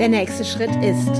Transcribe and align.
Der 0.00 0.08
nächste 0.08 0.46
Schritt 0.46 0.74
ist, 0.76 1.10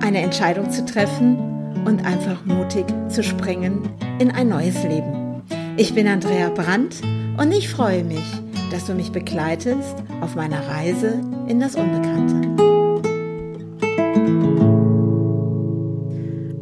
eine 0.00 0.20
Entscheidung 0.22 0.70
zu 0.70 0.84
treffen 0.84 1.36
und 1.84 2.06
einfach 2.06 2.44
mutig 2.44 2.86
zu 3.08 3.24
springen 3.24 3.90
in 4.20 4.30
ein 4.30 4.48
neues 4.48 4.80
Leben. 4.84 5.42
Ich 5.76 5.92
bin 5.92 6.06
Andrea 6.06 6.50
Brandt 6.50 7.02
und 7.36 7.50
ich 7.50 7.68
freue 7.68 8.04
mich, 8.04 8.22
dass 8.70 8.84
du 8.84 8.94
mich 8.94 9.10
begleitest 9.10 9.96
auf 10.20 10.36
meiner 10.36 10.68
Reise 10.68 11.20
in 11.48 11.58
das 11.58 11.74
Unbekannte. 11.74 12.36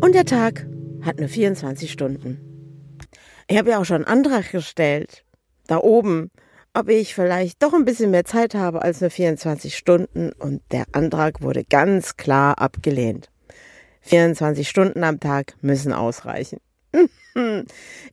Und 0.01 0.15
der 0.15 0.25
Tag 0.25 0.67
hat 1.03 1.19
nur 1.19 1.29
24 1.29 1.93
Stunden. 1.93 2.41
Ich 3.49 3.59
habe 3.59 3.69
ja 3.69 3.81
auch 3.81 3.85
schon 3.85 4.07
einen 4.07 4.07
Antrag 4.07 4.51
gestellt, 4.51 5.27
da 5.67 5.77
oben, 5.77 6.31
ob 6.75 6.89
ich 6.89 7.15
vielleicht 7.15 7.63
doch 7.63 7.73
ein 7.73 7.85
bisschen 7.85 8.11
mehr 8.11 8.25
Zeit 8.25 8.55
habe 8.55 8.83
als 8.83 9.01
nur 9.01 9.11
24 9.11 9.77
Stunden 9.77 10.33
und 10.33 10.61
der 10.73 10.85
Antrag 10.93 11.41
wurde 11.41 11.65
ganz 11.65 12.17
klar 12.17 12.59
abgelehnt. 12.59 13.31
24 14.03 14.69
Stunden 14.69 15.05
am 15.05 15.21
Tag 15.21 15.55
müssen 15.63 15.93
ausreichen. 15.93 16.59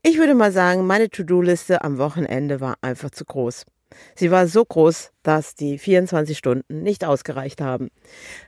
Ich 0.02 0.18
würde 0.18 0.34
mal 0.34 0.52
sagen, 0.52 0.88
meine 0.88 1.08
To-Do-Liste 1.08 1.84
am 1.84 2.00
Wochenende 2.00 2.60
war 2.60 2.74
einfach 2.82 3.12
zu 3.12 3.24
groß. 3.24 3.68
Sie 4.16 4.32
war 4.32 4.48
so 4.48 4.66
groß, 4.66 5.12
dass 5.22 5.54
die 5.54 5.78
24 5.78 6.38
Stunden 6.38 6.82
nicht 6.82 7.06
ausgereicht 7.06 7.62
haben 7.62 7.90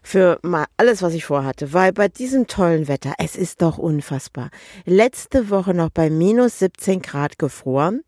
für 0.01 0.39
mal 0.41 0.65
alles, 0.77 1.03
was 1.03 1.13
ich 1.13 1.25
vorhatte, 1.25 1.73
weil 1.73 1.93
bei 1.93 2.07
diesem 2.07 2.47
tollen 2.47 2.87
Wetter, 2.87 3.13
es 3.19 3.35
ist 3.35 3.61
doch 3.61 3.77
unfassbar. 3.77 4.49
Letzte 4.85 5.51
Woche 5.51 5.73
noch 5.73 5.89
bei 5.89 6.09
minus 6.09 6.57
17 6.57 7.01
Grad 7.01 7.37
gefroren, 7.37 8.01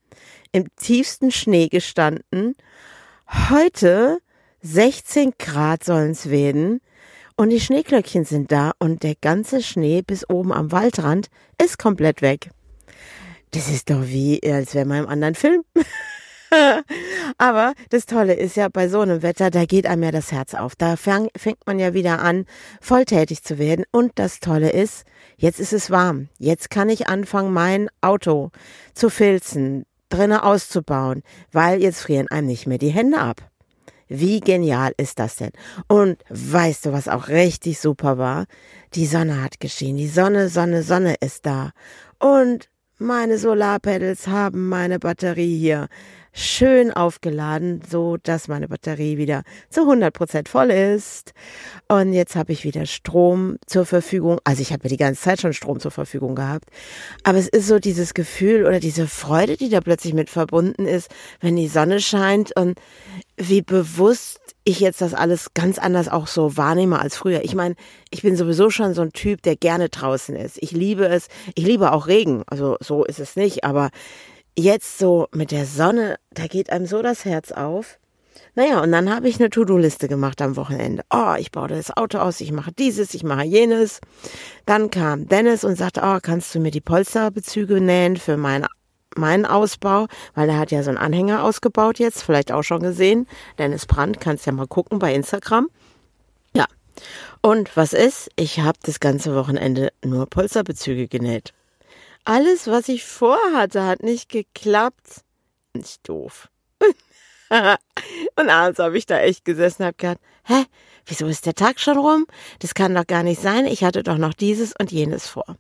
im 0.56 0.74
tiefsten 0.78 1.32
Schnee 1.32 1.68
gestanden. 1.68 2.56
Heute 3.50 4.20
16 4.62 5.34
Grad 5.38 5.84
sollen 5.84 6.12
es 6.12 6.30
werden 6.30 6.80
und 7.36 7.50
die 7.50 7.60
Schneeglöckchen 7.60 8.24
sind 8.24 8.54
da 8.54 8.72
und 8.80 9.04
der 9.04 9.16
ganze 9.20 9.62
Schnee 9.62 10.02
bis 10.02 10.30
oben 10.30 10.54
am 10.54 10.72
Waldrand 10.72 11.28
ist 11.62 11.78
komplett 11.78 12.22
weg. 12.22 12.52
Das 13.52 13.68
ist 13.68 13.90
doch 13.90 14.04
wie, 14.08 14.40
als 14.50 14.74
wäre 14.74 14.86
man 14.86 15.04
im 15.04 15.10
anderen 15.10 15.36
Film. 15.36 15.64
Aber 17.38 17.74
das 17.90 18.06
Tolle 18.06 18.36
ist 18.36 18.56
ja, 18.56 18.70
bei 18.70 18.88
so 18.88 19.02
einem 19.02 19.24
Wetter, 19.24 19.50
da 19.50 19.66
geht 19.66 19.86
einem 19.86 20.04
ja 20.04 20.12
das 20.12 20.32
Herz 20.32 20.54
auf. 20.54 20.78
Da 20.78 20.96
fang, 20.96 21.28
fängt 21.36 21.68
man 21.68 21.80
ja 21.80 21.94
wieder 21.94 22.22
an, 22.22 22.46
volltätig 22.80 23.44
zu 23.44 23.58
werden. 23.58 23.84
Und 23.92 24.14
das 24.16 24.40
Tolle 24.40 24.70
ist, 24.70 25.04
jetzt 25.36 25.60
ist 25.60 25.74
es 25.74 25.92
warm. 25.92 26.30
Jetzt 26.38 26.70
kann 26.70 26.88
ich 26.88 27.10
anfangen, 27.10 27.52
mein 27.52 27.90
Auto 28.00 28.52
zu 28.94 29.10
filzen, 29.10 29.86
drinnen 30.16 30.40
auszubauen, 30.40 31.22
weil 31.52 31.82
jetzt 31.82 32.02
frieren 32.02 32.28
einem 32.30 32.48
nicht 32.48 32.68
mehr 32.68 32.78
die 32.78 32.90
Hände 32.90 33.20
ab. 33.20 33.42
Wie 34.08 34.40
genial 34.40 34.94
ist 34.98 35.20
das 35.20 35.38
denn? 35.38 35.52
Und 35.88 36.18
weißt 36.30 36.86
du, 36.86 36.94
was 36.94 37.08
auch 37.08 37.28
richtig 37.28 37.80
super 37.80 38.18
war? 38.18 38.46
Die 38.94 39.08
Sonne 39.08 39.42
hat 39.42 39.60
geschienen. 39.60 39.98
Die 39.98 40.08
Sonne, 40.08 40.50
Sonne, 40.50 40.84
Sonne 40.84 41.16
ist 41.22 41.46
da. 41.46 41.72
Und 42.20 42.70
meine 42.98 43.38
Solarpedals 43.38 44.28
haben 44.28 44.70
meine 44.70 45.00
Batterie 45.00 45.58
hier 45.58 45.88
schön 46.36 46.92
aufgeladen, 46.92 47.82
so 47.90 48.18
dass 48.22 48.50
meine 48.50 48.68
Batterie 48.68 49.18
wieder 49.18 49.44
zu 49.70 49.82
100 49.82 50.14
Prozent 50.14 50.50
voll 50.50 50.70
ist. 50.70 51.34
Und 51.88 52.12
jetzt 52.12 52.36
habe 52.36 52.52
ich 52.52 52.66
wieder 52.66 52.86
Strom 52.86 53.58
zur 53.66 53.86
Verfügung. 53.86 54.40
Also 54.44 54.62
ich 54.62 54.74
habe 54.74 54.84
ja 54.84 54.90
die 54.90 54.98
ganze 54.98 55.22
Zeit 55.22 55.40
schon 55.40 55.54
Strom 55.54 55.80
zur 55.80 55.92
Verfügung 55.92 56.36
gehabt. 56.36 56.66
Aber 57.24 57.38
es 57.38 57.48
ist 57.48 57.68
so 57.68 57.80
dieses 57.80 58.14
Gefühl 58.14 58.66
oder 58.66 58.82
diese 58.82 59.08
Freude, 59.08 59.56
die 59.56 59.70
da 59.70 59.80
plötzlich 59.80 60.14
mit 60.14 60.30
verbunden 60.30 60.86
ist, 60.86 61.10
wenn 61.40 61.56
die 61.56 61.70
Sonne 61.70 62.02
scheint 62.02 62.56
und 62.56 62.80
wie 63.38 63.62
bewusst 63.62 64.40
ich 64.66 64.80
jetzt 64.82 65.00
das 65.00 65.14
alles 65.14 65.54
ganz 65.54 65.78
anders 65.78 66.10
auch 66.10 66.28
so 66.28 66.58
wahrnehme 66.58 67.00
als 67.00 67.16
früher. 67.16 67.46
Ich 67.46 67.56
meine, 67.56 67.76
ich 68.10 68.24
bin 68.24 68.36
sowieso 68.36 68.70
schon 68.70 68.94
so 68.94 69.04
ein 69.04 69.14
Typ, 69.14 69.42
der 69.44 69.56
gerne 69.56 69.88
draußen 69.88 70.36
ist. 70.36 70.58
Ich 70.62 70.72
liebe 70.72 71.06
es. 71.06 71.28
Ich 71.54 71.66
liebe 71.66 71.94
auch 71.94 72.08
Regen. 72.08 72.44
Also 72.48 72.76
so 72.82 73.06
ist 73.06 73.20
es 73.20 73.36
nicht. 73.36 73.64
Aber 73.64 73.92
jetzt 74.58 74.98
so 74.98 75.28
mit 75.32 75.52
der 75.52 75.66
Sonne, 75.66 76.18
da 76.32 76.48
geht 76.48 76.70
einem 76.70 76.86
so 76.86 77.02
das 77.02 77.26
Herz 77.26 77.52
auf. 77.52 78.00
Naja, 78.56 78.82
und 78.82 78.92
dann 78.94 79.14
habe 79.14 79.28
ich 79.28 79.38
eine 79.40 79.50
To-Do-Liste 79.50 80.08
gemacht 80.08 80.42
am 80.42 80.56
Wochenende. 80.56 81.04
Oh, 81.10 81.36
ich 81.38 81.52
baue 81.52 81.68
das 81.68 81.96
Auto 81.96 82.20
aus, 82.20 82.40
ich 82.40 82.54
mache 82.54 82.72
dieses, 82.72 83.14
ich 83.14 83.24
mache 83.24 83.44
jenes. 83.44 84.00
Dann 84.66 84.90
kam 84.92 85.28
Dennis 85.28 85.66
und 85.66 85.76
sagte, 85.76 86.02
oh, 86.04 86.20
kannst 86.22 86.56
du 86.56 86.60
mir 86.60 86.72
die 86.72 86.82
Polsterbezüge 86.82 87.82
nähen 87.82 88.16
für 88.18 88.38
meine 88.38 88.68
meinen 89.18 89.46
Ausbau, 89.46 90.08
weil 90.34 90.50
er 90.50 90.58
hat 90.58 90.72
ja 90.72 90.84
so 90.84 90.90
einen 90.90 90.98
Anhänger 90.98 91.44
ausgebaut 91.44 92.00
jetzt, 92.00 92.22
vielleicht 92.22 92.52
auch 92.52 92.64
schon 92.64 92.82
gesehen. 92.82 93.28
Dennis 93.58 93.86
Brandt, 93.86 94.20
kannst 94.20 94.46
ja 94.46 94.52
mal 94.52 94.68
gucken 94.68 95.00
bei 95.00 95.14
Instagram. 95.14 95.70
Ja. 96.54 96.66
Und 97.42 97.78
was 97.78 97.94
ist? 97.94 98.30
Ich 98.36 98.60
habe 98.60 98.78
das 98.84 99.00
ganze 99.00 99.34
Wochenende 99.34 99.94
nur 100.04 100.26
Polsterbezüge 100.26 101.08
genäht. 101.08 101.54
Alles, 102.26 102.68
was 102.68 102.90
ich 102.90 103.06
vorhatte, 103.06 103.86
hat 103.86 104.02
nicht 104.02 104.30
geklappt. 104.30 105.22
Nicht 105.74 106.10
doof. 106.10 106.50
und 108.36 108.50
abends 108.50 108.80
habe 108.80 108.98
ich 108.98 109.06
da 109.06 109.20
echt 109.20 109.46
gesessen 109.46 109.84
und 109.84 109.88
habe 109.88 109.98
gedacht, 109.98 110.20
hä, 110.46 110.66
wieso 111.06 111.28
ist 111.28 111.46
der 111.46 111.54
Tag 111.54 111.80
schon 111.80 111.98
rum? 111.98 112.26
Das 112.60 112.74
kann 112.74 112.96
doch 112.96 113.06
gar 113.06 113.22
nicht 113.22 113.40
sein. 113.40 113.68
Ich 113.68 113.84
hatte 113.84 114.02
doch 114.02 114.18
noch 114.18 114.34
dieses 114.34 114.74
und 114.80 114.92
jenes 114.92 115.28
vor. 115.28 115.58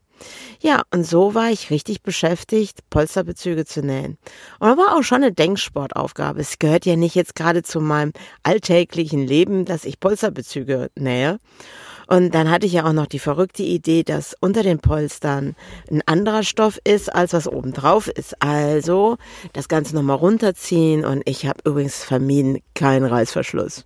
Ja, 0.59 0.83
und 0.91 1.05
so 1.05 1.35
war 1.35 1.51
ich 1.51 1.69
richtig 1.69 2.01
beschäftigt, 2.01 2.89
Polsterbezüge 2.89 3.65
zu 3.65 3.81
nähen. 3.81 4.17
Und 4.59 4.77
war 4.77 4.97
auch 4.97 5.03
schon 5.03 5.23
eine 5.23 5.33
Denksportaufgabe. 5.33 6.41
Es 6.41 6.57
gehört 6.57 6.85
ja 6.87 6.95
nicht 6.95 7.13
jetzt 7.13 7.35
gerade 7.35 7.61
zu 7.61 7.79
meinem 7.79 8.13
alltäglichen 8.41 9.27
Leben, 9.27 9.65
dass 9.65 9.85
ich 9.85 9.99
Polsterbezüge 9.99 10.89
nähe. 10.95 11.37
Und 12.07 12.35
dann 12.35 12.49
hatte 12.51 12.65
ich 12.65 12.73
ja 12.73 12.85
auch 12.85 12.93
noch 12.93 13.07
die 13.07 13.19
verrückte 13.19 13.63
Idee, 13.63 14.03
dass 14.03 14.35
unter 14.39 14.63
den 14.63 14.79
Polstern 14.79 15.55
ein 15.89 16.01
anderer 16.05 16.43
Stoff 16.43 16.79
ist, 16.83 17.13
als 17.13 17.33
was 17.33 17.47
oben 17.47 17.73
drauf 17.73 18.07
ist. 18.07 18.41
Also 18.41 19.17
das 19.53 19.67
Ganze 19.67 19.95
nochmal 19.95 20.17
runterziehen 20.17 21.05
und 21.05 21.23
ich 21.25 21.45
habe 21.45 21.59
übrigens 21.65 22.03
vermieden 22.03 22.59
keinen 22.73 23.05
Reißverschluss. 23.05 23.85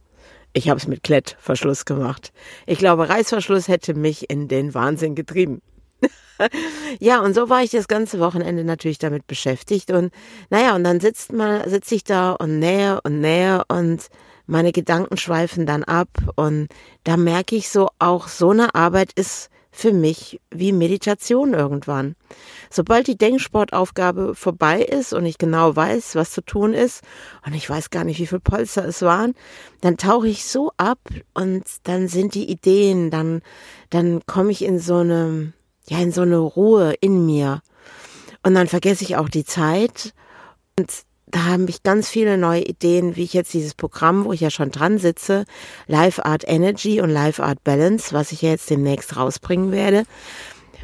Ich 0.53 0.69
habe 0.69 0.79
es 0.79 0.87
mit 0.87 1.03
Klettverschluss 1.03 1.85
gemacht. 1.85 2.31
Ich 2.65 2.79
glaube, 2.79 3.07
Reißverschluss 3.07 3.67
hätte 3.67 3.93
mich 3.93 4.29
in 4.29 4.47
den 4.47 4.73
Wahnsinn 4.73 5.15
getrieben. 5.15 5.61
ja, 6.99 7.21
und 7.21 7.33
so 7.33 7.49
war 7.49 7.63
ich 7.63 7.71
das 7.71 7.87
ganze 7.87 8.19
Wochenende 8.19 8.63
natürlich 8.63 8.97
damit 8.97 9.27
beschäftigt. 9.27 9.91
Und 9.91 10.11
naja, 10.49 10.75
und 10.75 10.83
dann 10.83 10.99
sitzt 10.99 11.33
man, 11.33 11.69
sitze 11.69 11.95
ich 11.95 12.03
da 12.03 12.31
und 12.31 12.59
nähe 12.59 12.99
und 13.03 13.19
nähe 13.19 13.63
und 13.67 14.07
meine 14.49 14.71
Gedanken 14.71 15.17
schweifen 15.17 15.65
dann 15.65 15.83
ab. 15.83 16.09
Und 16.35 16.67
da 17.03 17.17
merke 17.17 17.55
ich 17.55 17.69
so, 17.69 17.89
auch 17.99 18.27
so 18.27 18.49
eine 18.49 18.75
Arbeit 18.75 19.13
ist 19.13 19.49
für 19.71 19.93
mich 19.93 20.41
wie 20.49 20.71
Meditation 20.71 21.53
irgendwann. 21.53 22.15
Sobald 22.71 23.07
die 23.07 23.17
Denksportaufgabe 23.17 24.33
vorbei 24.33 24.81
ist 24.81 25.13
und 25.13 25.25
ich 25.25 25.37
genau 25.37 25.75
weiß, 25.75 26.15
was 26.15 26.31
zu 26.31 26.41
tun 26.41 26.73
ist, 26.73 27.01
und 27.45 27.53
ich 27.53 27.69
weiß 27.69 27.91
gar 27.91 28.03
nicht, 28.03 28.19
wie 28.19 28.27
viel 28.27 28.39
Polster 28.39 28.85
es 28.85 29.03
waren, 29.03 29.35
dann 29.81 29.97
tauche 29.97 30.27
ich 30.27 30.45
so 30.45 30.71
ab 30.77 30.99
und 31.33 31.63
dann 31.83 32.07
sind 32.07 32.33
die 32.33 32.49
Ideen, 32.49 33.11
dann, 33.11 33.41
dann 33.91 34.25
komme 34.25 34.51
ich 34.51 34.65
in 34.65 34.79
so 34.79 34.97
eine, 34.97 35.53
ja, 35.87 35.99
in 35.99 36.11
so 36.11 36.21
eine 36.21 36.37
Ruhe 36.37 36.95
in 36.99 37.25
mir. 37.25 37.61
Und 38.41 38.55
dann 38.55 38.67
vergesse 38.67 39.03
ich 39.03 39.17
auch 39.17 39.29
die 39.29 39.45
Zeit. 39.45 40.13
Und 40.77 40.91
da 41.31 41.45
haben 41.45 41.67
ich 41.67 41.83
ganz 41.83 42.09
viele 42.09 42.37
neue 42.37 42.63
Ideen, 42.63 43.15
wie 43.15 43.23
ich 43.23 43.33
jetzt 43.33 43.53
dieses 43.53 43.75
Programm, 43.75 44.25
wo 44.25 44.33
ich 44.33 44.41
ja 44.41 44.49
schon 44.49 44.71
dran 44.71 44.97
sitze, 44.97 45.45
Live 45.87 46.19
Art 46.19 46.43
Energy 46.47 47.01
und 47.01 47.09
Live 47.09 47.39
Art 47.39 47.63
Balance, 47.63 48.13
was 48.13 48.31
ich 48.31 48.41
ja 48.41 48.49
jetzt 48.49 48.69
demnächst 48.69 49.15
rausbringen 49.15 49.71
werde, 49.71 50.05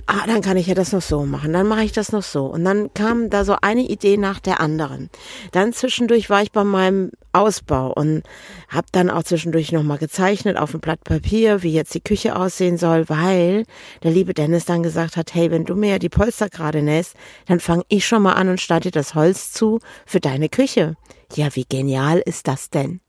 ah, 0.07 0.25
dann 0.27 0.41
kann 0.41 0.57
ich 0.57 0.67
ja 0.67 0.75
das 0.75 0.91
noch 0.91 1.01
so 1.01 1.25
machen, 1.25 1.53
dann 1.53 1.67
mache 1.67 1.83
ich 1.83 1.91
das 1.91 2.11
noch 2.11 2.23
so. 2.23 2.45
Und 2.45 2.63
dann 2.63 2.93
kam 2.93 3.29
da 3.29 3.43
so 3.43 3.55
eine 3.61 3.81
Idee 3.81 4.17
nach 4.17 4.39
der 4.39 4.59
anderen. 4.59 5.09
Dann 5.51 5.73
zwischendurch 5.73 6.29
war 6.29 6.41
ich 6.41 6.51
bei 6.51 6.63
meinem 6.63 7.11
Ausbau 7.33 7.91
und 7.93 8.23
habe 8.69 8.87
dann 8.91 9.09
auch 9.09 9.23
zwischendurch 9.23 9.71
nochmal 9.71 9.97
gezeichnet 9.97 10.57
auf 10.57 10.73
ein 10.73 10.79
Blatt 10.79 11.03
Papier, 11.03 11.63
wie 11.63 11.73
jetzt 11.73 11.93
die 11.93 12.01
Küche 12.01 12.35
aussehen 12.35 12.77
soll, 12.77 13.09
weil 13.09 13.65
der 14.03 14.11
liebe 14.11 14.33
Dennis 14.33 14.65
dann 14.65 14.83
gesagt 14.83 15.17
hat, 15.17 15.33
hey, 15.33 15.51
wenn 15.51 15.65
du 15.65 15.75
mir 15.75 15.91
ja 15.91 15.99
die 15.99 16.09
Polster 16.09 16.49
gerade 16.49 16.81
nähst, 16.81 17.15
dann 17.47 17.59
fange 17.59 17.83
ich 17.87 18.05
schon 18.05 18.21
mal 18.21 18.33
an 18.33 18.49
und 18.49 18.61
starte 18.61 18.91
das 18.91 19.15
Holz 19.15 19.51
zu 19.51 19.79
für 20.05 20.19
deine 20.19 20.49
Küche. 20.49 20.95
Ja, 21.33 21.55
wie 21.55 21.65
genial 21.67 22.21
ist 22.23 22.47
das 22.47 22.69
denn? 22.69 23.01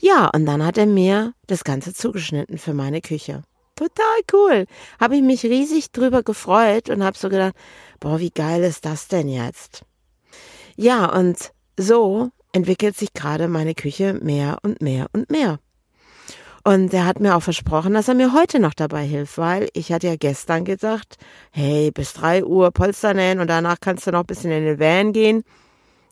Ja, 0.00 0.30
und 0.34 0.46
dann 0.46 0.64
hat 0.64 0.78
er 0.78 0.86
mir 0.86 1.34
das 1.46 1.62
Ganze 1.64 1.92
zugeschnitten 1.92 2.58
für 2.58 2.72
meine 2.72 3.02
Küche 3.02 3.44
total 3.74 4.20
cool. 4.32 4.66
Habe 5.00 5.16
ich 5.16 5.22
mich 5.22 5.44
riesig 5.44 5.92
drüber 5.92 6.22
gefreut 6.22 6.90
und 6.90 7.02
habe 7.02 7.18
so 7.18 7.28
gedacht, 7.28 7.54
boah, 8.00 8.20
wie 8.20 8.30
geil 8.30 8.62
ist 8.64 8.84
das 8.84 9.08
denn 9.08 9.28
jetzt? 9.28 9.84
Ja, 10.76 11.06
und 11.06 11.52
so 11.76 12.30
entwickelt 12.52 12.96
sich 12.96 13.12
gerade 13.12 13.48
meine 13.48 13.74
Küche 13.74 14.14
mehr 14.14 14.58
und 14.62 14.80
mehr 14.80 15.06
und 15.12 15.30
mehr. 15.30 15.58
Und 16.64 16.94
er 16.94 17.06
hat 17.06 17.18
mir 17.18 17.34
auch 17.34 17.42
versprochen, 17.42 17.94
dass 17.94 18.06
er 18.06 18.14
mir 18.14 18.32
heute 18.32 18.60
noch 18.60 18.74
dabei 18.74 19.04
hilft, 19.04 19.36
weil 19.36 19.68
ich 19.72 19.92
hatte 19.92 20.06
ja 20.06 20.16
gestern 20.16 20.64
gesagt, 20.64 21.16
hey, 21.50 21.90
bis 21.90 22.12
drei 22.12 22.44
Uhr 22.44 22.70
Polster 22.70 23.14
nähen 23.14 23.40
und 23.40 23.48
danach 23.48 23.78
kannst 23.80 24.06
du 24.06 24.12
noch 24.12 24.20
ein 24.20 24.26
bisschen 24.26 24.52
in 24.52 24.64
den 24.64 24.78
Van 24.78 25.12
gehen. 25.12 25.42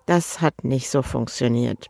Das 0.07 0.41
hat 0.41 0.65
nicht 0.65 0.91
so 0.91 1.03
funktioniert. 1.03 1.87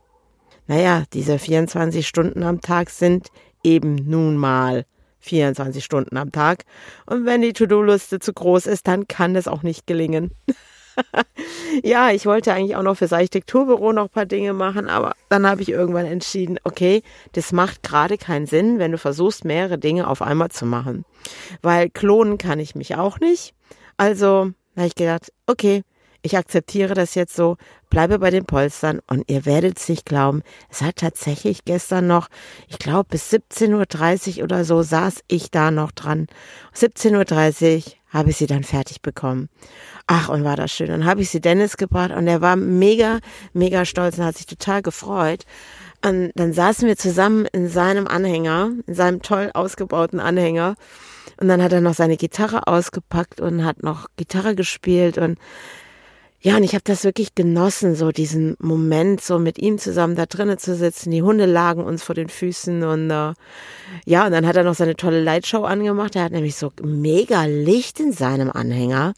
Naja, 0.66 1.04
diese 1.14 1.38
24 1.38 2.06
Stunden 2.06 2.42
am 2.42 2.60
Tag 2.60 2.90
sind 2.90 3.28
eben 3.64 3.94
nun 3.94 4.36
mal 4.36 4.84
24 5.20 5.84
Stunden 5.84 6.16
am 6.16 6.32
Tag. 6.32 6.64
Und 7.06 7.26
wenn 7.26 7.42
die 7.42 7.52
To-Do-Liste 7.52 8.18
zu 8.18 8.32
groß 8.32 8.66
ist, 8.66 8.88
dann 8.88 9.08
kann 9.08 9.36
es 9.36 9.48
auch 9.48 9.62
nicht 9.62 9.86
gelingen. 9.86 10.30
ja, 11.82 12.10
ich 12.10 12.26
wollte 12.26 12.52
eigentlich 12.52 12.76
auch 12.76 12.82
noch 12.82 12.96
fürs 12.96 13.12
Architekturbüro 13.12 13.92
noch 13.92 14.04
ein 14.04 14.10
paar 14.10 14.26
Dinge 14.26 14.52
machen, 14.52 14.88
aber 14.88 15.12
dann 15.28 15.46
habe 15.46 15.62
ich 15.62 15.68
irgendwann 15.68 16.06
entschieden, 16.06 16.58
okay, 16.64 17.02
das 17.32 17.52
macht 17.52 17.82
gerade 17.82 18.18
keinen 18.18 18.46
Sinn, 18.46 18.78
wenn 18.78 18.92
du 18.92 18.98
versuchst, 18.98 19.44
mehrere 19.44 19.78
Dinge 19.78 20.08
auf 20.08 20.22
einmal 20.22 20.50
zu 20.50 20.66
machen. 20.66 21.04
Weil 21.62 21.90
klonen 21.90 22.38
kann 22.38 22.58
ich 22.58 22.74
mich 22.74 22.96
auch 22.96 23.20
nicht. 23.20 23.54
Also 23.96 24.52
habe 24.76 24.86
ich 24.86 24.94
gedacht, 24.94 25.32
okay, 25.46 25.82
ich 26.22 26.36
akzeptiere 26.36 26.94
das 26.94 27.14
jetzt 27.14 27.34
so, 27.34 27.56
bleibe 27.88 28.18
bei 28.18 28.30
den 28.30 28.44
Polstern 28.44 29.00
und 29.06 29.30
ihr 29.30 29.46
werdet 29.46 29.78
es 29.78 29.88
nicht 29.88 30.06
glauben. 30.06 30.42
Es 30.70 30.82
hat 30.82 30.96
tatsächlich 30.96 31.64
gestern 31.64 32.06
noch, 32.06 32.28
ich 32.68 32.78
glaube 32.78 33.08
bis 33.10 33.32
17.30 33.32 34.38
Uhr 34.38 34.44
oder 34.44 34.64
so 34.64 34.82
saß 34.82 35.22
ich 35.28 35.50
da 35.50 35.70
noch 35.70 35.92
dran. 35.92 36.26
17.30 36.74 37.76
Uhr 37.76 37.92
habe 38.10 38.30
ich 38.30 38.36
sie 38.36 38.46
dann 38.46 38.64
fertig 38.64 39.02
bekommen. 39.02 39.48
Ach, 40.06 40.28
und 40.28 40.44
war 40.44 40.56
das 40.56 40.72
schön. 40.72 40.88
Dann 40.88 41.04
habe 41.04 41.22
ich 41.22 41.30
sie 41.30 41.40
Dennis 41.40 41.76
gebracht 41.76 42.10
und 42.10 42.26
er 42.26 42.40
war 42.40 42.56
mega, 42.56 43.20
mega 43.52 43.84
stolz 43.84 44.18
und 44.18 44.24
hat 44.24 44.36
sich 44.36 44.46
total 44.46 44.82
gefreut. 44.82 45.44
Und 46.04 46.32
dann 46.34 46.52
saßen 46.52 46.88
wir 46.88 46.96
zusammen 46.96 47.46
in 47.52 47.68
seinem 47.68 48.06
Anhänger, 48.06 48.72
in 48.86 48.94
seinem 48.94 49.22
toll 49.22 49.50
ausgebauten 49.54 50.18
Anhänger. 50.18 50.74
Und 51.40 51.48
dann 51.48 51.62
hat 51.62 51.72
er 51.72 51.80
noch 51.80 51.94
seine 51.94 52.16
Gitarre 52.16 52.66
ausgepackt 52.66 53.40
und 53.40 53.64
hat 53.64 53.82
noch 53.82 54.06
Gitarre 54.16 54.54
gespielt 54.54 55.16
und 55.16 55.38
ja, 56.42 56.56
und 56.56 56.62
ich 56.62 56.72
habe 56.72 56.84
das 56.84 57.04
wirklich 57.04 57.34
genossen, 57.34 57.94
so 57.94 58.12
diesen 58.12 58.56
Moment, 58.60 59.20
so 59.20 59.38
mit 59.38 59.58
ihm 59.58 59.76
zusammen 59.76 60.16
da 60.16 60.24
drinnen 60.24 60.56
zu 60.56 60.74
sitzen. 60.74 61.10
Die 61.10 61.22
Hunde 61.22 61.44
lagen 61.44 61.84
uns 61.84 62.02
vor 62.02 62.14
den 62.14 62.30
Füßen 62.30 62.82
und 62.82 63.10
äh, 63.10 63.34
ja, 64.06 64.24
und 64.24 64.32
dann 64.32 64.46
hat 64.46 64.56
er 64.56 64.64
noch 64.64 64.74
seine 64.74 64.96
tolle 64.96 65.22
Lightshow 65.22 65.64
angemacht. 65.64 66.16
Er 66.16 66.24
hat 66.24 66.32
nämlich 66.32 66.56
so 66.56 66.72
mega 66.82 67.44
Licht 67.44 68.00
in 68.00 68.12
seinem 68.12 68.50
Anhänger. 68.50 69.12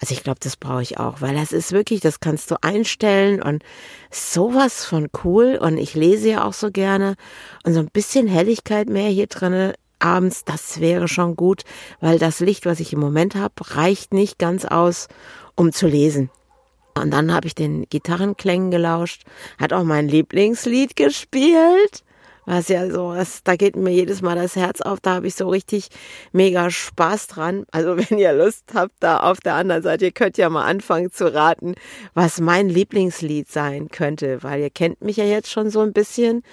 Also 0.00 0.12
ich 0.12 0.24
glaube, 0.24 0.40
das 0.42 0.56
brauche 0.56 0.82
ich 0.82 0.98
auch, 0.98 1.20
weil 1.20 1.36
das 1.36 1.52
ist 1.52 1.70
wirklich, 1.70 2.00
das 2.00 2.18
kannst 2.18 2.50
du 2.50 2.56
einstellen 2.62 3.40
und 3.40 3.62
sowas 4.10 4.84
von 4.84 5.08
cool. 5.22 5.58
Und 5.60 5.78
ich 5.78 5.94
lese 5.94 6.30
ja 6.30 6.44
auch 6.44 6.52
so 6.52 6.72
gerne 6.72 7.14
und 7.64 7.74
so 7.74 7.80
ein 7.80 7.90
bisschen 7.92 8.26
Helligkeit 8.26 8.88
mehr 8.88 9.08
hier 9.08 9.28
drinnen 9.28 9.72
abends, 10.00 10.44
das 10.44 10.80
wäre 10.80 11.08
schon 11.08 11.36
gut, 11.36 11.62
weil 12.00 12.18
das 12.18 12.40
Licht, 12.40 12.66
was 12.66 12.80
ich 12.80 12.92
im 12.92 13.00
Moment 13.00 13.34
habe, 13.34 13.54
reicht 13.60 14.12
nicht 14.12 14.38
ganz 14.38 14.64
aus, 14.64 15.08
um 15.54 15.72
zu 15.72 15.86
lesen. 15.86 16.28
Und 16.96 17.10
dann 17.10 17.32
habe 17.32 17.46
ich 17.46 17.54
den 17.54 17.86
Gitarrenklängen 17.88 18.70
gelauscht, 18.70 19.22
hat 19.60 19.72
auch 19.72 19.84
mein 19.84 20.08
Lieblingslied 20.08 20.96
gespielt. 20.96 22.02
Was 22.48 22.68
ja 22.68 22.88
so, 22.88 23.08
was, 23.08 23.42
da 23.42 23.56
geht 23.56 23.74
mir 23.74 23.90
jedes 23.90 24.22
Mal 24.22 24.36
das 24.36 24.54
Herz 24.54 24.80
auf, 24.80 25.00
da 25.00 25.16
habe 25.16 25.26
ich 25.26 25.34
so 25.34 25.48
richtig 25.48 25.88
mega 26.32 26.70
Spaß 26.70 27.26
dran. 27.26 27.66
Also 27.72 27.96
wenn 28.10 28.18
ihr 28.18 28.32
Lust 28.32 28.66
habt, 28.72 28.94
da 29.00 29.18
auf 29.20 29.40
der 29.40 29.54
anderen 29.54 29.82
Seite, 29.82 30.06
ihr 30.06 30.12
könnt 30.12 30.38
ja 30.38 30.48
mal 30.48 30.64
anfangen 30.64 31.10
zu 31.10 31.34
raten, 31.34 31.74
was 32.14 32.40
mein 32.40 32.68
Lieblingslied 32.68 33.50
sein 33.50 33.88
könnte, 33.88 34.44
weil 34.44 34.60
ihr 34.60 34.70
kennt 34.70 35.02
mich 35.02 35.16
ja 35.16 35.24
jetzt 35.24 35.50
schon 35.50 35.70
so 35.70 35.80
ein 35.80 35.92
bisschen. 35.92 36.44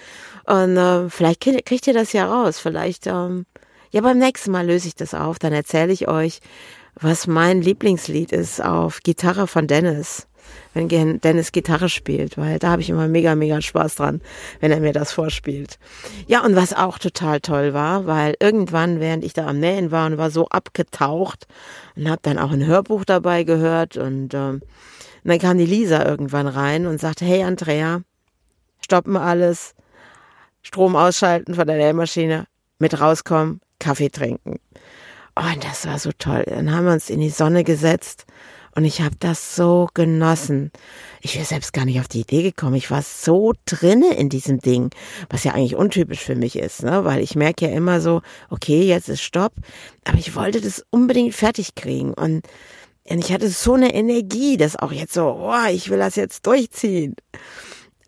Und 0.46 0.76
äh, 0.76 1.08
vielleicht 1.08 1.40
kriegt 1.40 1.86
ihr 1.86 1.94
das 1.94 2.12
ja 2.12 2.26
raus. 2.26 2.58
Vielleicht, 2.58 3.06
ähm, 3.06 3.46
ja, 3.92 4.00
beim 4.00 4.18
nächsten 4.18 4.50
Mal 4.50 4.66
löse 4.66 4.88
ich 4.88 4.96
das 4.96 5.14
auf, 5.14 5.38
dann 5.38 5.52
erzähle 5.52 5.92
ich 5.92 6.08
euch, 6.08 6.40
was 6.96 7.28
mein 7.28 7.62
Lieblingslied 7.62 8.32
ist 8.32 8.60
auf 8.60 9.00
Gitarre 9.04 9.46
von 9.46 9.68
Dennis 9.68 10.26
wenn 10.74 10.88
Dennis 11.20 11.52
Gitarre 11.52 11.88
spielt, 11.88 12.36
weil 12.36 12.58
da 12.58 12.70
habe 12.70 12.82
ich 12.82 12.90
immer 12.90 13.08
mega, 13.08 13.34
mega 13.34 13.60
Spaß 13.60 13.96
dran, 13.96 14.20
wenn 14.60 14.72
er 14.72 14.80
mir 14.80 14.92
das 14.92 15.12
vorspielt. 15.12 15.78
Ja, 16.26 16.44
und 16.44 16.56
was 16.56 16.72
auch 16.72 16.98
total 16.98 17.40
toll 17.40 17.74
war, 17.74 18.06
weil 18.06 18.34
irgendwann, 18.40 19.00
während 19.00 19.24
ich 19.24 19.32
da 19.32 19.46
am 19.46 19.60
Nähen 19.60 19.90
war 19.90 20.06
und 20.06 20.18
war 20.18 20.30
so 20.30 20.48
abgetaucht 20.48 21.46
und 21.96 22.08
habe 22.08 22.20
dann 22.22 22.38
auch 22.38 22.50
ein 22.50 22.66
Hörbuch 22.66 23.04
dabei 23.04 23.44
gehört 23.44 23.96
und, 23.96 24.34
ähm, 24.34 24.62
und 25.22 25.30
dann 25.30 25.38
kam 25.38 25.56
die 25.56 25.66
Lisa 25.66 26.04
irgendwann 26.04 26.46
rein 26.46 26.86
und 26.86 27.00
sagte, 27.00 27.24
hey 27.24 27.44
Andrea, 27.44 28.02
stoppen 28.84 29.16
alles, 29.16 29.74
Strom 30.62 30.96
ausschalten 30.96 31.54
von 31.54 31.66
der 31.66 31.76
Nähmaschine, 31.76 32.46
mit 32.78 33.00
rauskommen, 33.00 33.60
Kaffee 33.78 34.10
trinken. 34.10 34.58
Oh, 35.36 35.52
und 35.52 35.64
das 35.64 35.86
war 35.86 35.98
so 35.98 36.10
toll. 36.18 36.44
Dann 36.46 36.72
haben 36.72 36.86
wir 36.86 36.92
uns 36.92 37.10
in 37.10 37.20
die 37.20 37.30
Sonne 37.30 37.64
gesetzt 37.64 38.24
und 38.74 38.84
ich 38.84 39.00
habe 39.02 39.14
das 39.20 39.54
so 39.54 39.88
genossen. 39.94 40.72
Ich 41.20 41.36
wäre 41.36 41.44
selbst 41.44 41.72
gar 41.72 41.84
nicht 41.84 42.00
auf 42.00 42.08
die 42.08 42.20
Idee 42.20 42.42
gekommen. 42.42 42.74
Ich 42.74 42.90
war 42.90 43.02
so 43.02 43.52
drinne 43.66 44.14
in 44.14 44.28
diesem 44.28 44.58
Ding, 44.58 44.90
was 45.30 45.44
ja 45.44 45.52
eigentlich 45.52 45.76
untypisch 45.76 46.20
für 46.20 46.34
mich 46.34 46.56
ist, 46.56 46.82
ne? 46.82 47.04
weil 47.04 47.22
ich 47.22 47.36
merke 47.36 47.66
ja 47.66 47.72
immer 47.72 48.00
so, 48.00 48.22
okay, 48.50 48.82
jetzt 48.82 49.08
ist 49.08 49.22
Stopp. 49.22 49.52
Aber 50.04 50.18
ich 50.18 50.34
wollte 50.34 50.60
das 50.60 50.84
unbedingt 50.90 51.34
fertig 51.34 51.76
kriegen. 51.76 52.12
Und, 52.14 52.46
und 53.08 53.18
ich 53.18 53.32
hatte 53.32 53.48
so 53.48 53.74
eine 53.74 53.94
Energie, 53.94 54.56
dass 54.56 54.76
auch 54.76 54.92
jetzt 54.92 55.14
so, 55.14 55.24
oh, 55.24 55.70
ich 55.70 55.88
will 55.88 55.98
das 55.98 56.16
jetzt 56.16 56.44
durchziehen. 56.46 57.14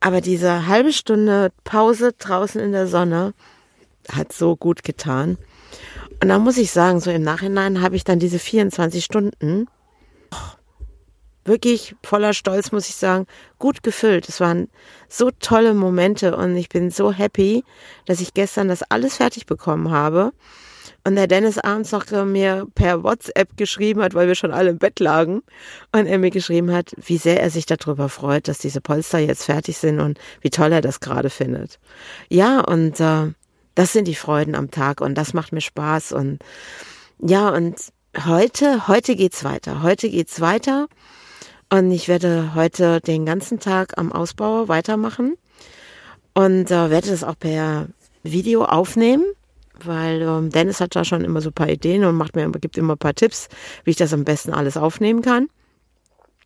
Aber 0.01 0.21
diese 0.21 0.67
halbe 0.67 0.93
Stunde 0.93 1.53
Pause 1.63 2.13
draußen 2.19 2.61
in 2.61 2.73
der 2.73 2.89
Sonne 2.89 3.35
hat 4.11 4.33
so 4.33 4.57
gut 4.57 4.83
getan. 4.83 5.39
Und 6.21 6.29
da 6.29 6.39
muss 6.39 6.59
ich 6.59 6.73
sagen, 6.73 6.99
so 7.01 7.11
im 7.11 7.23
Nachhinein 7.23 7.83
habe 7.83 7.95
ich 7.95 8.03
dann 8.03 8.19
diese 8.19 8.39
24 8.39 9.05
Stunden 9.05 9.69
wirklich 11.47 11.95
voller 12.03 12.35
Stolz, 12.35 12.73
muss 12.73 12.89
ich 12.89 12.97
sagen, 12.97 13.27
gut 13.59 13.83
gefüllt. 13.83 14.29
Es 14.29 14.41
waren 14.41 14.69
so 15.09 15.31
tolle 15.31 15.75
Momente 15.75 16.37
und 16.37 16.57
ich 16.57 16.69
bin 16.69 16.91
so 16.91 17.13
happy, 17.13 17.65
dass 18.07 18.21
ich 18.21 18.35
gestern 18.35 18.69
das 18.69 18.83
alles 18.83 19.17
fertig 19.17 19.47
bekommen 19.47 19.91
habe. 19.91 20.33
Und 21.07 21.15
der 21.15 21.29
Dennis 21.29 21.59
abends 21.59 21.93
noch 21.93 22.11
mir 22.25 22.67
per 22.75 23.05
WhatsApp 23.05 23.57
geschrieben 23.57 24.03
hat, 24.03 24.15
weil 24.15 24.27
wir 24.27 24.35
schon 24.35 24.51
alle 24.51 24.71
im 24.71 24.79
Bett 24.79 24.99
lagen. 24.99 25.43
Und 25.93 26.07
er 26.07 26.19
mir 26.19 26.31
geschrieben 26.31 26.73
hat, 26.73 26.95
wie 26.97 27.17
sehr 27.17 27.41
er 27.41 27.51
sich 27.51 27.65
darüber 27.65 28.09
freut, 28.09 28.49
dass 28.49 28.59
diese 28.59 28.81
Polster 28.81 29.21
jetzt 29.21 29.45
fertig 29.45 29.79
sind 29.79 30.01
und 30.01 30.19
wie 30.41 30.51
toll 30.51 30.73
er 30.73 30.81
das 30.81 30.99
gerade 30.99 31.31
findet. 31.31 31.79
Ja, 32.29 32.59
und 32.61 32.99
äh, 32.99 33.33
das 33.77 33.93
sind 33.93 34.09
die 34.09 34.17
Freuden 34.17 34.57
am 34.57 34.73
Tag 34.73 35.01
und 35.01 35.15
das 35.15 35.33
macht 35.33 35.53
mir 35.53 35.61
Spaß. 35.61 36.11
Und 36.11 36.41
ja, 37.21 37.51
und 37.51 37.77
heute, 38.27 38.89
heute 38.89 39.15
geht's 39.15 39.45
weiter. 39.45 39.85
Heute 39.85 40.11
geht's 40.11 40.41
weiter. 40.41 40.89
Und 41.69 41.91
ich 41.91 42.07
werde 42.07 42.55
heute 42.55 43.01
den 43.01 43.27
ganzen 43.27 43.59
Tag 43.59 43.99
am 43.99 44.13
Ausbau 44.13 44.69
weitermachen 44.69 45.37
und 46.33 46.71
äh, 46.71 46.91
werde 46.91 47.11
das 47.11 47.25
auch 47.25 47.39
per 47.39 47.89
Video 48.23 48.65
aufnehmen, 48.65 49.25
weil 49.85 50.23
ähm, 50.23 50.51
Dennis 50.51 50.81
hat 50.81 50.95
da 50.95 51.05
schon 51.05 51.25
immer 51.25 51.41
so 51.41 51.51
ein 51.51 51.55
paar 51.55 51.69
Ideen 51.69 52.05
und 52.05 52.15
macht 52.15 52.37
mir, 52.37 52.49
gibt 52.53 52.79
immer 52.79 52.95
ein 52.95 52.99
paar 52.99 53.15
Tipps, 53.15 53.49
wie 53.85 53.91
ich 53.91 53.97
das 53.97 54.13
am 54.13 54.25
besten 54.25 54.53
alles 54.53 54.77
aufnehmen 54.77 55.23
kann. 55.23 55.49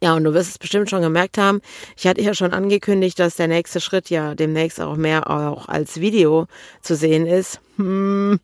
Ja, 0.03 0.15
und 0.15 0.25
du 0.25 0.33
wirst 0.33 0.51
es 0.51 0.59
bestimmt 0.59 0.89
schon 0.89 1.03
gemerkt 1.03 1.37
haben. 1.37 1.61
Ich 1.99 2.07
hatte 2.07 2.23
ja 2.23 2.33
schon 2.33 2.55
angekündigt, 2.55 3.19
dass 3.19 3.37
der 3.37 3.49
nächste 3.49 3.81
Schritt 3.81 4.09
ja 4.09 4.35
demnächst 4.35 4.81
auch 4.81 4.97
mehr 4.97 5.29
auch 5.29 5.69
als 5.69 6.01
Video 6.01 6.47
zu 6.81 6.97
sehen 6.97 7.27
ist. 7.27 7.61
Hm. 7.77 8.41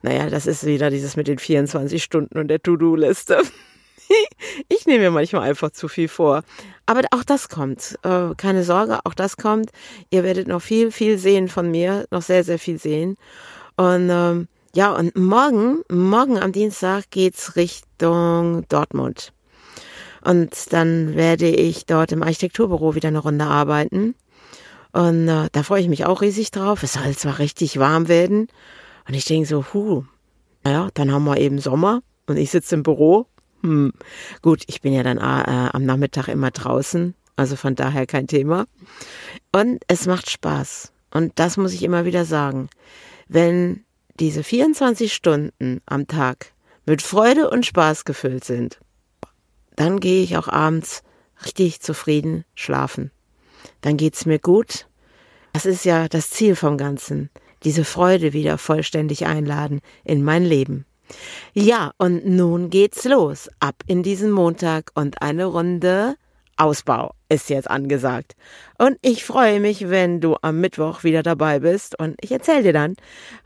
Naja, 0.00 0.30
das 0.30 0.46
ist 0.46 0.64
wieder 0.64 0.88
dieses 0.88 1.16
mit 1.16 1.28
den 1.28 1.38
24 1.38 2.02
Stunden 2.02 2.38
und 2.38 2.48
der 2.48 2.62
To-Do-Liste. 2.62 3.42
ich 4.68 4.86
nehme 4.86 5.04
mir 5.04 5.10
manchmal 5.10 5.48
einfach 5.48 5.70
zu 5.70 5.88
viel 5.88 6.08
vor. 6.08 6.42
Aber 6.86 7.02
auch 7.10 7.24
das 7.24 7.48
kommt. 7.48 7.98
Äh, 8.02 8.34
keine 8.36 8.64
Sorge, 8.64 9.00
auch 9.04 9.14
das 9.14 9.36
kommt. 9.36 9.70
Ihr 10.10 10.24
werdet 10.24 10.48
noch 10.48 10.62
viel, 10.62 10.90
viel 10.90 11.18
sehen 11.18 11.48
von 11.48 11.70
mir, 11.70 12.06
noch 12.10 12.22
sehr, 12.22 12.44
sehr 12.44 12.58
viel 12.58 12.78
sehen. 12.78 13.16
Und 13.76 14.08
ähm, 14.10 14.48
ja, 14.74 14.92
und 14.92 15.16
morgen, 15.16 15.82
morgen 15.90 16.38
am 16.38 16.52
Dienstag 16.52 17.10
geht's 17.10 17.56
Richtung 17.56 18.64
Dortmund. 18.68 19.32
Und 20.22 20.72
dann 20.72 21.14
werde 21.14 21.48
ich 21.48 21.86
dort 21.86 22.12
im 22.12 22.22
Architekturbüro 22.22 22.94
wieder 22.94 23.08
eine 23.08 23.20
Runde 23.20 23.44
arbeiten. 23.44 24.14
Und 24.92 25.28
äh, 25.28 25.48
da 25.52 25.62
freue 25.62 25.80
ich 25.80 25.88
mich 25.88 26.06
auch 26.06 26.22
riesig 26.22 26.50
drauf. 26.50 26.82
Es 26.82 26.94
soll 26.94 27.16
zwar 27.16 27.38
richtig 27.38 27.78
warm 27.78 28.08
werden. 28.08 28.48
Und 29.06 29.14
ich 29.14 29.24
denke 29.24 29.48
so, 29.48 29.64
huh, 29.72 30.04
naja, 30.64 30.88
dann 30.94 31.12
haben 31.12 31.24
wir 31.24 31.38
eben 31.38 31.58
Sommer 31.58 32.02
und 32.26 32.36
ich 32.36 32.50
sitze 32.50 32.74
im 32.74 32.82
Büro 32.82 33.26
hm. 33.62 33.92
Gut, 34.42 34.64
ich 34.66 34.80
bin 34.80 34.92
ja 34.92 35.02
dann 35.02 35.18
äh, 35.18 35.70
am 35.72 35.84
Nachmittag 35.84 36.28
immer 36.28 36.50
draußen, 36.50 37.14
also 37.36 37.56
von 37.56 37.74
daher 37.74 38.06
kein 38.06 38.26
Thema. 38.26 38.66
Und 39.52 39.82
es 39.88 40.06
macht 40.06 40.30
Spaß. 40.30 40.92
Und 41.12 41.32
das 41.36 41.56
muss 41.56 41.72
ich 41.72 41.82
immer 41.82 42.04
wieder 42.04 42.24
sagen. 42.24 42.68
Wenn 43.28 43.84
diese 44.20 44.42
24 44.42 45.12
Stunden 45.12 45.80
am 45.86 46.06
Tag 46.06 46.52
mit 46.86 47.02
Freude 47.02 47.50
und 47.50 47.66
Spaß 47.66 48.04
gefüllt 48.04 48.44
sind, 48.44 48.78
dann 49.76 50.00
gehe 50.00 50.22
ich 50.22 50.36
auch 50.36 50.48
abends 50.48 51.02
richtig 51.44 51.80
zufrieden 51.80 52.44
schlafen. 52.54 53.10
Dann 53.80 53.96
geht's 53.96 54.26
mir 54.26 54.38
gut. 54.38 54.88
Das 55.52 55.66
ist 55.66 55.84
ja 55.84 56.08
das 56.08 56.30
Ziel 56.30 56.56
vom 56.56 56.76
Ganzen. 56.76 57.30
Diese 57.64 57.84
Freude 57.84 58.32
wieder 58.32 58.58
vollständig 58.58 59.26
einladen 59.26 59.80
in 60.04 60.22
mein 60.22 60.44
Leben. 60.44 60.84
Ja, 61.54 61.92
und 61.98 62.26
nun 62.26 62.70
geht's 62.70 63.04
los. 63.04 63.48
Ab 63.60 63.76
in 63.86 64.02
diesen 64.02 64.30
Montag 64.30 64.90
und 64.94 65.22
eine 65.22 65.46
Runde 65.46 66.16
Ausbau 66.58 67.14
ist 67.28 67.50
jetzt 67.50 67.70
angesagt. 67.70 68.34
Und 68.78 68.98
ich 69.00 69.24
freue 69.24 69.60
mich, 69.60 69.88
wenn 69.88 70.20
du 70.20 70.36
am 70.42 70.60
Mittwoch 70.60 71.04
wieder 71.04 71.22
dabei 71.22 71.60
bist 71.60 71.98
und 71.98 72.16
ich 72.20 72.32
erzähle 72.32 72.64
dir 72.64 72.72
dann, 72.72 72.96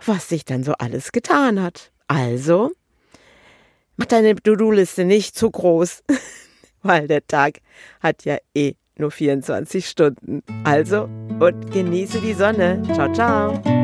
was 0.05 0.29
sich 0.29 0.45
dann 0.45 0.65
so 0.65 0.73
alles 0.79 1.13
getan 1.13 1.63
hat. 1.63 1.93
Also, 2.09 2.73
mach 3.97 4.07
deine 4.07 4.35
To-Do-Liste 4.35 5.05
nicht 5.05 5.37
zu 5.37 5.51
groß, 5.51 6.03
weil 6.83 7.07
der 7.07 7.27
Tag 7.27 7.61
hat 8.01 8.25
ja 8.25 8.39
eh 8.55 8.75
nur 8.97 9.11
24 9.11 9.87
Stunden. 9.87 10.43
Also, 10.65 11.05
und 11.39 11.71
genieße 11.71 12.21
die 12.21 12.35
Sonne. 12.35 12.83
Ciao, 12.95 13.13
ciao. 13.13 13.82